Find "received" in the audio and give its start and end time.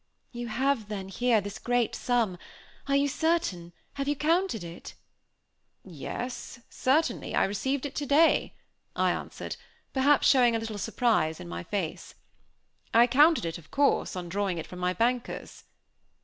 7.43-7.85